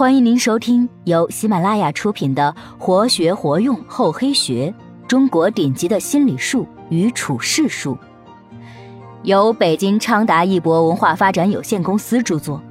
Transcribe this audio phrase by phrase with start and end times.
[0.00, 4.74] 欢迎您收听由喜马拉雅出品的《活学活用厚黑学：
[5.06, 7.94] 中国顶级的心理术与处世术》，
[9.24, 12.62] 由北京昌达一博文化发展有限公司著作，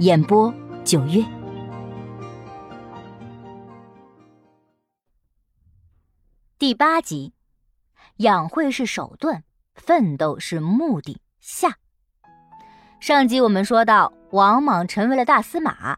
[0.00, 0.52] 演播
[0.84, 1.24] 九月。
[6.58, 7.32] 第八集，
[8.18, 11.22] 养晦是手段，奋斗是目的。
[11.40, 11.78] 下，
[13.00, 15.96] 上集我们说到，王莽成为了大司马。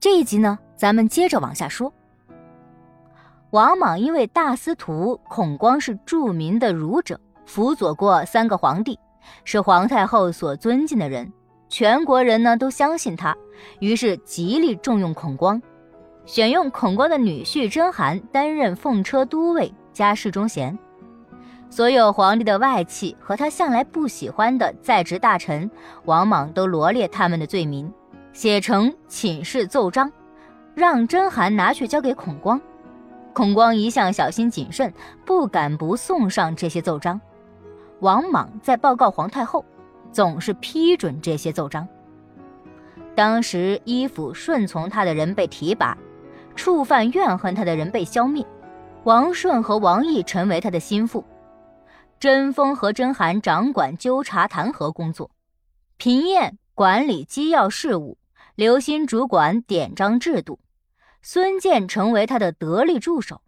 [0.00, 1.92] 这一集呢，咱们接着往下说。
[3.50, 8.98] 王莽因为大司徒孔光是著名的儒者，辅佐过三个皇帝，
[9.44, 11.30] 是皇太后所尊敬的人，
[11.68, 13.36] 全国人呢都相信他，
[13.78, 15.60] 于是极力重用孔光，
[16.24, 20.78] 选用孔光的女婿甄邯担任奉车都尉加侍中衔。
[21.68, 25.70] 所有皇帝的外戚和他向来不喜欢的在职大臣，
[26.06, 27.92] 王莽都罗列他们的罪名。
[28.32, 30.10] 写成请示奏章，
[30.74, 32.60] 让甄嬛拿去交给孔光。
[33.32, 34.92] 孔光一向小心谨慎，
[35.24, 37.20] 不敢不送上这些奏章。
[38.00, 39.64] 王莽在报告皇太后，
[40.12, 41.86] 总是批准这些奏章。
[43.14, 45.96] 当时依附顺从他的人被提拔，
[46.54, 48.46] 触犯怨恨他的人被消灭。
[49.04, 51.24] 王顺和王毅成为他的心腹，
[52.18, 55.30] 甄封和甄邯掌管纠察弹劾工作，
[55.96, 58.16] 平晏管理机要事务。
[58.54, 60.60] 刘歆主管典章制度，
[61.20, 63.42] 孙建成为他的得力助手，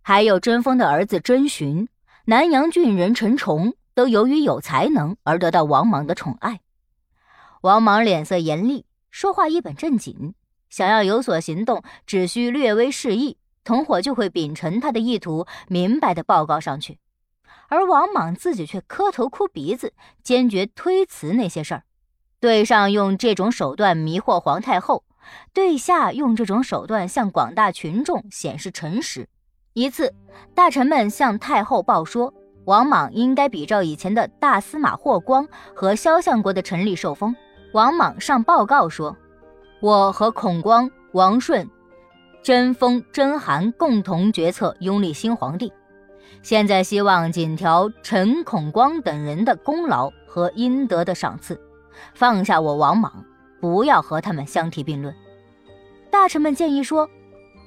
[0.00, 1.88] 还有甄封的儿子甄寻、
[2.26, 6.60] 南阳郡人陈崇，都由于有才能而得到王莽的宠爱。
[7.62, 10.34] 王莽脸色严厉，说话一本正经，
[10.70, 17.00] 想要有所行动，只需略微示意，同伙就会秉承他的意图，明白的报告上去。
[17.66, 21.82] 而王莽自己却磕头哭鼻子，坚决推辞那些事儿。
[22.40, 25.02] 对上用这种手段迷惑皇太后，
[25.52, 29.28] 对下用这种手段向广大群众显示诚实。
[29.72, 30.14] 一次，
[30.54, 32.32] 大臣们向太后报说，
[32.64, 37.34] 王莽应该比照以前的大司马霍光和萧相国的陈立受封。
[37.72, 39.16] 王莽上报告说
[39.82, 41.68] ：“我和孔光、王顺、
[42.42, 45.72] 甄封、甄邯共同决策拥立新皇帝，
[46.42, 51.60] 现在希望仅调陈、孔光等人的功劳和应得的赏赐。”
[52.14, 53.24] 放下我王莽，
[53.60, 55.14] 不要和他们相提并论。
[56.10, 57.08] 大臣们建议说，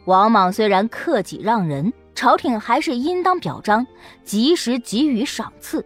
[0.06, 3.86] 王莽虽然克己让人，朝廷还是应当表彰，
[4.24, 5.86] 及时给予赏赐，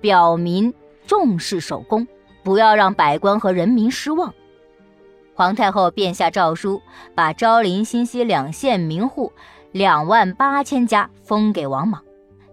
[0.00, 0.72] 表明
[1.06, 2.06] 重视守功，
[2.42, 4.32] 不要让百官和人民失望。
[5.34, 6.80] 皇太后便下诏书，
[7.14, 9.32] 把昭陵、新西两县民户
[9.72, 12.02] 两万八千家封给王莽，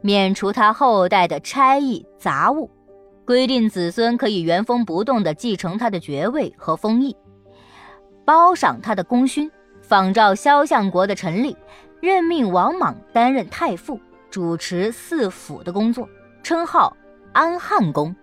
[0.01, 2.69] 免除他后代的差役杂物。
[3.25, 7.15] 规定子孙可以原封不动地继承他的爵位和封邑，
[8.25, 9.49] 褒赏他的功勋，
[9.81, 11.55] 仿照萧相国的陈立，
[12.01, 13.97] 任命王莽担任太傅，
[14.29, 16.09] 主持四府的工作，
[16.43, 16.97] 称号
[17.31, 18.13] 安汉公，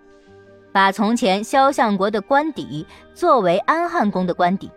[0.71, 4.71] 把从前萧相国的官邸作为安汉公的官邸，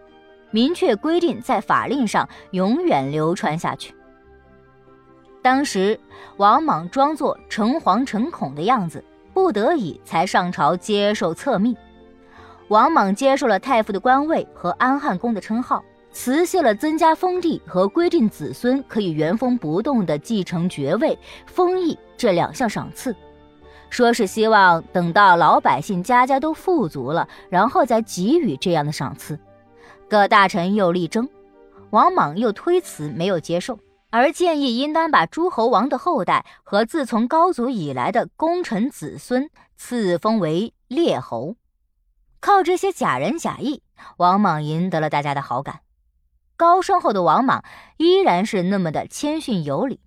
[0.51, 3.94] 明确规定在法令上永远流传下去。
[5.41, 6.00] 当时
[6.38, 9.03] 王莽装作诚惶诚恐的样子。
[9.33, 11.75] 不得已才上朝接受册命，
[12.67, 21.17] 王莽接受了太傅的官位和安汉公的称号，辞谢了增加封地和规定子孙可以原封不动地继承爵位、
[21.47, 23.16] 封邑这两项赏赐，
[23.89, 29.38] 说是希望等到老百姓家家都富足了，然后再给予这样的赏赐。
[30.07, 31.27] 各大臣又力争，
[31.89, 33.79] 王莽又推辞，没有接受。
[34.13, 41.56] 而建议应当把诸侯王的后代和自从高祖以来的功臣子孙赐封为列侯，
[42.40, 43.81] 靠这些假仁假义，
[44.18, 45.79] 王莽赢得了大家的好感。
[46.56, 47.66] 高升后的王莽
[47.97, 50.00] 依然是那么的谦逊有礼，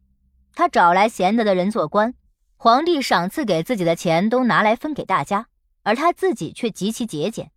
[0.55, 2.15] 他找来贤德的人做官，
[2.56, 5.49] 皇帝赏赐给自己的钱都拿来分给大家，
[5.83, 7.50] 而他自己却极其节俭。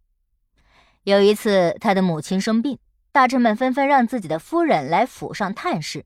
[1.03, 2.79] 有一次，他的母亲生病，
[3.11, 6.05] 大臣们纷纷让自己的夫人来府上探视。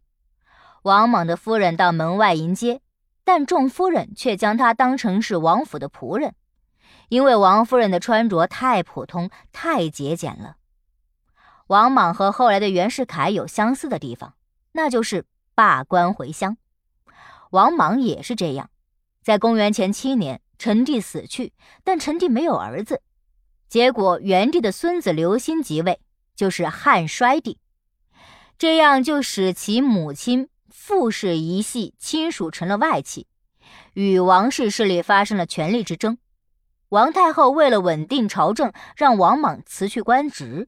[0.84, 2.82] 王莽的夫人到门外迎接，
[3.24, 6.36] 但众夫人却将她当成是王府的仆人，
[7.08, 10.58] 因为王夫人的穿着太普通、太节俭了。
[11.68, 14.34] 王莽和后来的袁世凯有相似的地方，
[14.74, 15.26] 那就是
[15.56, 16.58] 罢官回乡。
[17.52, 18.70] 王莽也是这样。
[19.22, 21.54] 在公元前七年，陈帝死去，
[21.86, 23.02] 但陈帝没有儿子，
[23.70, 26.02] 结果元帝的孙子刘欣即位，
[26.36, 27.58] 就是汉衰帝，
[28.58, 30.50] 这样就使其母亲。
[30.86, 33.26] 傅氏一系亲属成了外戚，
[33.94, 36.18] 与王氏势力发生了权力之争。
[36.90, 40.68] 王太后为了稳定朝政，让王莽辞去官职。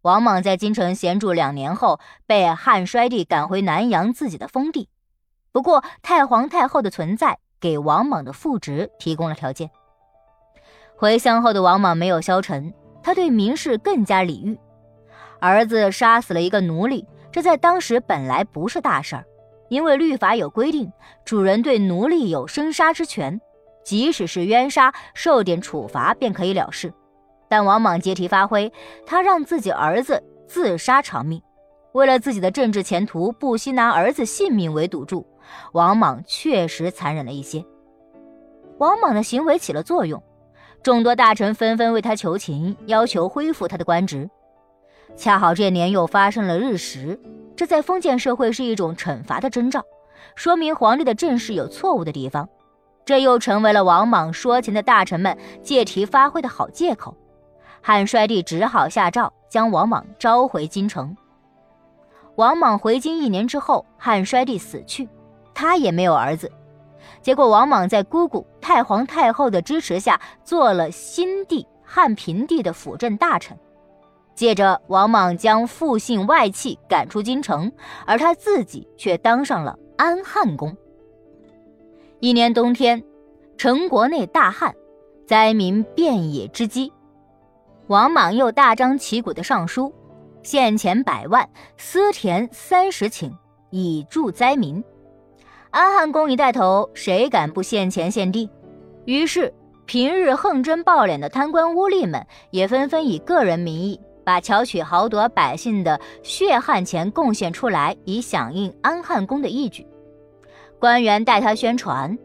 [0.00, 4.88] 王莽在京城闲住两年后，被汉衰帝赶回南阳自己的封地。
[5.52, 9.68] 不过，太皇太后的存在给王莽的复职提供了条件。
[10.96, 12.72] 回乡后的王莽没有消沉，
[13.02, 14.58] 他对民事更加礼遇。
[15.40, 17.06] 儿子杀死了一个奴隶，
[17.36, 19.22] 这在当时本来不是大事儿，
[19.68, 20.90] 因为律法有规定，
[21.22, 23.38] 主人对奴隶有生杀之权，
[23.84, 26.90] 即使是冤杀，受点处罚便可以了事。
[27.46, 28.72] 但王莽借题发挥，
[29.04, 31.42] 他让自己儿子自杀偿命，
[31.92, 35.26] 为了自己的政治前途，不惜拿儿子性命为赌注。
[35.74, 37.62] 王莽确实残忍了一些，
[38.78, 40.22] 王莽的行为起了作用，
[40.82, 44.26] 众多大臣纷纷为他求情，要求恢复他的官职。
[45.16, 47.18] 恰好这年又发生了日食，
[47.56, 49.82] 这在封建社会是一种惩罚的征兆，
[50.34, 52.48] 说明皇帝的政事有错误的地方。
[53.04, 57.16] 这又成为了王莽说情的大臣们借题发挥的好借口。
[57.80, 61.16] 汉衰帝只好下诏将王莽召回京城。
[62.34, 65.08] 王莽回京一年之后，汉衰帝死去。
[65.54, 66.52] 他也没有儿子，
[67.22, 73.56] 结果王莽在姑姑太皇太后的支持下，做了新帝汉平帝的辅政大臣。
[74.36, 77.72] 接着，王莽将复姓外戚赶出京城，
[78.04, 80.76] 而他自己却当上了安汉公。
[82.20, 83.02] 一年冬天，
[83.56, 84.74] 城国内大旱，
[85.26, 86.92] 灾民遍野之饥。
[87.86, 89.90] 王莽又大张旗鼓的上书，
[90.42, 91.48] 献钱百万，
[91.78, 93.32] 私田三十顷，
[93.70, 94.84] 以助灾民。
[95.70, 98.50] 安汉公一带头，谁敢不献钱献地？
[99.06, 99.54] 于是，
[99.86, 109.86] 平日横征暴敛的贪官污吏们也纷纷以个人名义，把巧取豪夺百姓的血汗钱贡献出来，以响应安汉公的义举。
[110.80, 112.18] 官员代他宣传：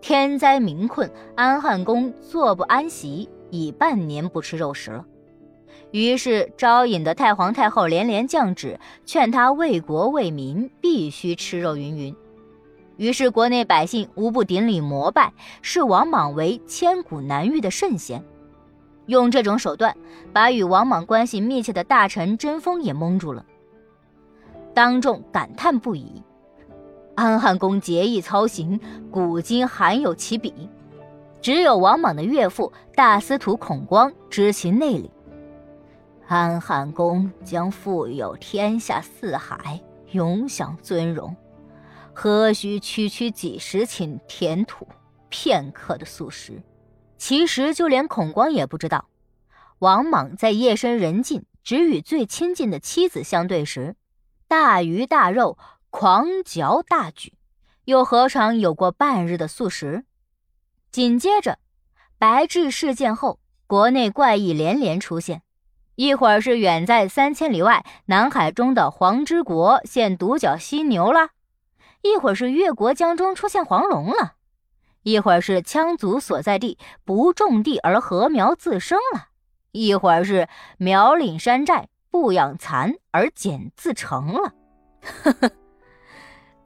[0.00, 5.04] 天灾民困，安汉公坐不安席，已半年不吃肉食了。
[5.90, 12.14] 于是，招引的太皇太后连连降旨，劝他为国为民，必须吃肉云云。
[12.98, 18.24] 于是，国内百姓无不顶礼膜拜，视王莽为千古难遇的圣贤。
[19.08, 19.96] 用这种手段，
[20.32, 23.44] 把与王莽关系密切的大臣贞丰也蒙住了。
[24.74, 26.22] 当众感叹不已
[27.16, 28.78] ：“安汉公节义操行，
[29.10, 30.68] 古今罕有其比。
[31.40, 35.10] 只有王莽的岳父大司徒孔光知其内里。
[36.26, 39.80] 安汉公将富有天下四海，
[40.12, 41.34] 永享尊荣。”
[42.12, 44.86] 何须区区几十顷田土，
[45.28, 46.60] 片刻的素食？
[47.18, 49.08] 其实就连孔光也不知道，
[49.80, 53.96] 王莽在夜深人静，只与最亲近的妻子相对时，
[54.46, 55.58] 大鱼大肉，
[55.90, 57.34] 狂嚼大咀，
[57.84, 60.04] 又何尝有过半日的素食？
[60.90, 61.58] 紧接着，
[62.18, 65.42] 白雉事件后，国内怪异连连出现，
[65.96, 71.30] 一会儿是远在三千里外南海中的黄之国现独角犀牛了。
[72.02, 74.34] 一会儿是越国江中出现黄龙了，
[75.08, 79.28] 一会儿是羌族所在地不种地而禾苗自生了，
[79.72, 80.46] 一会儿是
[80.76, 84.52] 苗岭山寨不养蚕而茧自成了。
[85.00, 85.50] 呵呵，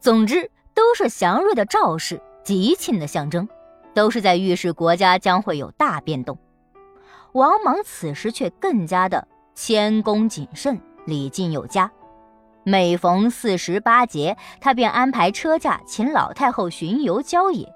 [0.01, 3.49] 总之都是祥瑞的兆示，吉庆的象征，
[3.95, 6.37] 都是在预示国家将会有大变动。
[7.35, 11.89] 王莽此时却更加的谦恭谨慎，礼敬有加。
[12.65, 17.73] 每逢四时八节，他便安排车驾请老太后巡游郊野。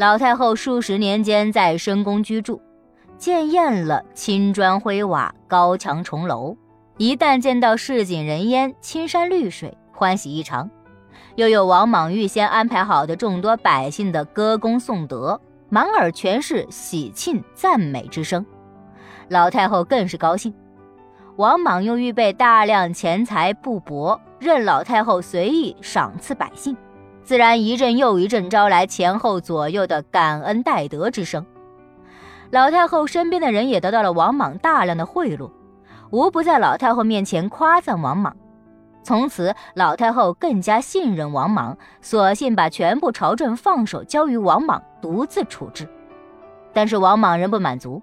[0.00, 2.58] 老太后数十年间在深宫居住，
[3.18, 6.56] 见厌了青砖灰瓦、高墙重楼，
[6.96, 10.70] 一旦见到市井人烟、青山绿水，欢喜异常。
[11.34, 15.38] 又有王莽预先安排好的众多百姓的歌功颂德，
[15.68, 18.46] 满耳全是喜庆赞美之声，
[19.28, 20.54] 老太后更是高兴。
[21.36, 26.74] 王莽又预备大量钱财布帛，任老太后随意赏赐百姓，
[27.30, 31.46] 自然一阵又一阵招来前后左右的感恩戴德之声。
[32.50, 35.48] 老太后身边的人也得到了王莽大量的贿赂，
[36.10, 38.36] 无不在老太后面前夸赞王莽。
[39.04, 45.88] 从此，老太后更加信任王莽，索性把全部朝政放手交于王莽独自处置。
[46.72, 48.02] 但是王莽仍不满足。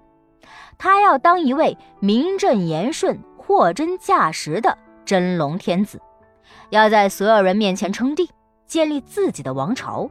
[0.78, 6.00] 他要当一位名正言顺、货真价实的真龙天子，
[6.70, 8.30] 要在所有人面前称帝，
[8.68, 10.08] 建立自己的王朝。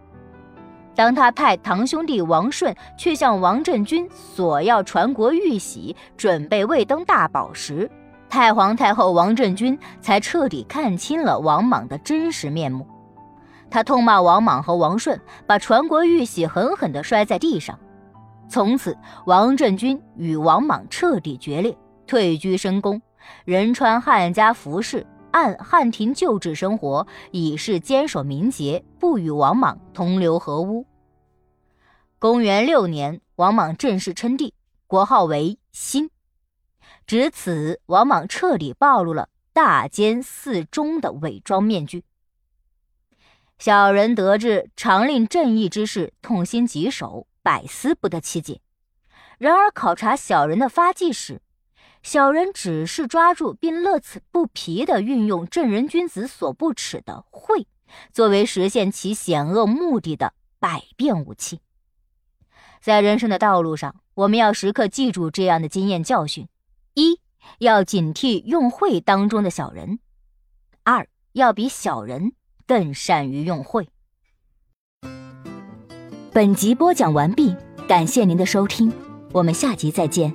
[0.93, 7.89] 当他派堂兄弟王顺去向王振军索要传国玉玺，准备位登大宝时，
[8.27, 12.85] 太皇太后王振军才彻底看清了王莽的真实面目。
[13.69, 17.77] 他痛骂王莽和王顺，把传国玉玺狠狠地摔在地上。
[18.49, 23.01] 从此，王振军与王莽彻底决裂，退居深宫，
[23.43, 30.85] 人穿汉家服饰，按汉庭旧制生活，以示坚守名节，不与王莽同流合污。
[32.19, 34.53] 公元六年，王莽正式称帝，
[34.87, 36.09] 国号为新。
[37.05, 42.03] 至此，王莽彻底暴露了大奸四忠的伪装面具。
[43.59, 48.61] 小人得志，常令正义之事，痛心疾首，百思不得其解。
[49.37, 51.41] 然而，考察小人的发迹时，
[52.07, 57.67] 小人只是抓住并乐此不疲地运用正人君子所不耻的贿，
[58.13, 61.59] 作为实现其险恶目的的百变武器。
[62.79, 66.47] 在人生的道路上，我们要时刻记住这样的经验教训：
[66.93, 67.19] 一
[67.59, 69.97] 要警惕用贿当中的小人；
[70.85, 72.31] 二要比小人
[72.65, 73.89] 更善于用贿。
[76.31, 77.53] 本集播讲完毕，
[77.85, 78.93] 感谢您的收听，
[79.33, 80.33] 我们下集再见。